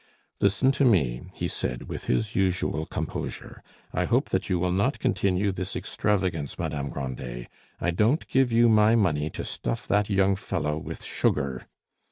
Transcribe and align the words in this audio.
"Listen 0.39 0.71
to 0.71 0.83
me," 0.83 1.29
he 1.35 1.47
said, 1.47 1.83
with 1.87 2.05
his 2.05 2.35
usual 2.35 2.87
composure. 2.87 3.61
"I 3.93 4.05
hope 4.05 4.29
that 4.29 4.49
you 4.49 4.57
will 4.57 4.71
not 4.71 4.97
continue 4.97 5.51
this 5.51 5.75
extravagance, 5.75 6.57
Madame 6.57 6.89
Grandet. 6.89 7.47
I 7.79 7.91
don't 7.91 8.27
give 8.27 8.51
you 8.51 8.67
MY 8.67 8.95
money 8.95 9.29
to 9.29 9.43
stuff 9.43 9.87
that 9.89 10.09
young 10.09 10.35
fellow 10.35 10.75
with 10.75 11.03
sugar." 11.03 11.67